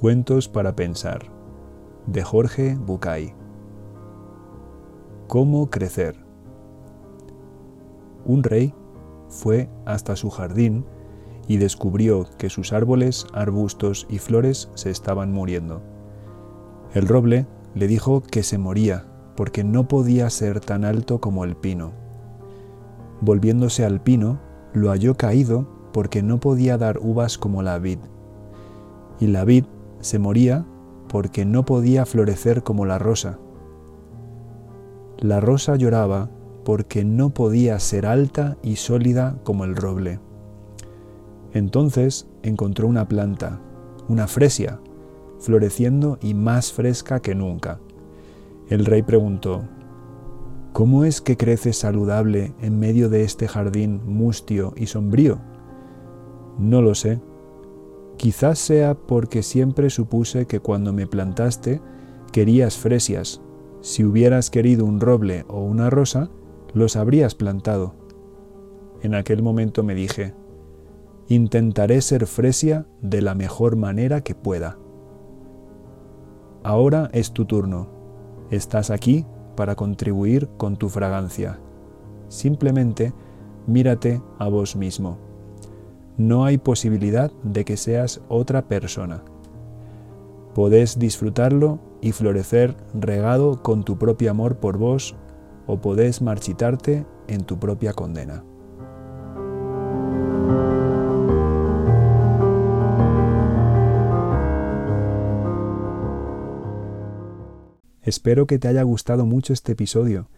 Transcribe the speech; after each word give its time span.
Cuentos 0.00 0.48
para 0.48 0.76
pensar 0.76 1.24
de 2.06 2.22
Jorge 2.22 2.76
Bucay. 2.76 3.34
¿Cómo 5.26 5.70
crecer? 5.70 6.24
Un 8.24 8.44
rey 8.44 8.72
fue 9.28 9.68
hasta 9.86 10.14
su 10.14 10.30
jardín 10.30 10.84
y 11.48 11.56
descubrió 11.56 12.28
que 12.38 12.48
sus 12.48 12.72
árboles, 12.72 13.26
arbustos 13.32 14.06
y 14.08 14.18
flores 14.18 14.70
se 14.74 14.90
estaban 14.90 15.32
muriendo. 15.32 15.82
El 16.94 17.08
roble 17.08 17.48
le 17.74 17.88
dijo 17.88 18.22
que 18.22 18.44
se 18.44 18.56
moría 18.56 19.04
porque 19.34 19.64
no 19.64 19.88
podía 19.88 20.30
ser 20.30 20.60
tan 20.60 20.84
alto 20.84 21.20
como 21.20 21.42
el 21.42 21.56
pino. 21.56 21.90
Volviéndose 23.20 23.84
al 23.84 24.00
pino, 24.00 24.38
lo 24.74 24.90
halló 24.90 25.16
caído 25.16 25.90
porque 25.92 26.22
no 26.22 26.38
podía 26.38 26.78
dar 26.78 26.98
uvas 26.98 27.36
como 27.36 27.64
la 27.64 27.80
vid. 27.80 27.98
Y 29.18 29.26
la 29.26 29.44
vid 29.44 29.64
se 30.00 30.18
moría 30.18 30.66
porque 31.08 31.44
no 31.44 31.64
podía 31.64 32.06
florecer 32.06 32.62
como 32.62 32.86
la 32.86 32.98
rosa. 32.98 33.38
La 35.18 35.40
rosa 35.40 35.76
lloraba 35.76 36.30
porque 36.64 37.04
no 37.04 37.30
podía 37.30 37.78
ser 37.80 38.06
alta 38.06 38.56
y 38.62 38.76
sólida 38.76 39.38
como 39.42 39.64
el 39.64 39.74
roble. 39.74 40.20
Entonces 41.52 42.28
encontró 42.42 42.86
una 42.86 43.08
planta, 43.08 43.60
una 44.08 44.26
fresia, 44.26 44.80
floreciendo 45.40 46.18
y 46.20 46.34
más 46.34 46.72
fresca 46.72 47.20
que 47.20 47.34
nunca. 47.34 47.80
El 48.68 48.84
rey 48.84 49.02
preguntó, 49.02 49.62
¿Cómo 50.72 51.04
es 51.04 51.20
que 51.20 51.36
crece 51.36 51.72
saludable 51.72 52.52
en 52.60 52.78
medio 52.78 53.08
de 53.08 53.24
este 53.24 53.48
jardín 53.48 54.00
mustio 54.04 54.74
y 54.76 54.86
sombrío? 54.86 55.40
No 56.58 56.82
lo 56.82 56.94
sé. 56.94 57.20
Quizás 58.18 58.58
sea 58.58 58.94
porque 58.94 59.44
siempre 59.44 59.90
supuse 59.90 60.46
que 60.46 60.58
cuando 60.58 60.92
me 60.92 61.06
plantaste 61.06 61.80
querías 62.32 62.76
fresias. 62.76 63.40
Si 63.80 64.04
hubieras 64.04 64.50
querido 64.50 64.84
un 64.84 65.00
roble 65.00 65.44
o 65.46 65.62
una 65.62 65.88
rosa, 65.88 66.28
los 66.74 66.96
habrías 66.96 67.36
plantado. 67.36 67.94
En 69.02 69.14
aquel 69.14 69.40
momento 69.40 69.84
me 69.84 69.94
dije, 69.94 70.34
intentaré 71.28 72.02
ser 72.02 72.26
fresia 72.26 72.88
de 73.00 73.22
la 73.22 73.36
mejor 73.36 73.76
manera 73.76 74.22
que 74.22 74.34
pueda. 74.34 74.78
Ahora 76.64 77.10
es 77.12 77.32
tu 77.32 77.44
turno. 77.44 77.88
Estás 78.50 78.90
aquí 78.90 79.26
para 79.56 79.76
contribuir 79.76 80.48
con 80.56 80.76
tu 80.76 80.88
fragancia. 80.88 81.60
Simplemente 82.26 83.14
mírate 83.68 84.20
a 84.40 84.48
vos 84.48 84.74
mismo. 84.74 85.27
No 86.18 86.44
hay 86.44 86.58
posibilidad 86.58 87.30
de 87.44 87.64
que 87.64 87.76
seas 87.76 88.20
otra 88.28 88.66
persona. 88.66 89.22
Podés 90.52 90.98
disfrutarlo 90.98 91.78
y 92.00 92.10
florecer 92.10 92.76
regado 92.92 93.62
con 93.62 93.84
tu 93.84 93.98
propio 93.98 94.32
amor 94.32 94.56
por 94.56 94.78
vos 94.78 95.14
o 95.68 95.80
podés 95.80 96.20
marchitarte 96.20 97.06
en 97.28 97.44
tu 97.44 97.60
propia 97.60 97.92
condena. 97.92 98.42
Espero 108.02 108.48
que 108.48 108.58
te 108.58 108.66
haya 108.66 108.82
gustado 108.82 109.24
mucho 109.24 109.52
este 109.52 109.72
episodio. 109.72 110.28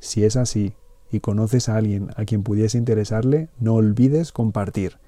Si 0.00 0.24
es 0.24 0.34
así 0.36 0.74
y 1.12 1.20
conoces 1.20 1.68
a 1.68 1.76
alguien 1.76 2.08
a 2.16 2.24
quien 2.24 2.42
pudiese 2.42 2.76
interesarle, 2.76 3.50
no 3.60 3.74
olvides 3.74 4.32
compartir. 4.32 4.98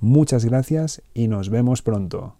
Muchas 0.00 0.44
gracias 0.44 1.02
y 1.12 1.26
nos 1.26 1.50
vemos 1.50 1.82
pronto. 1.82 2.34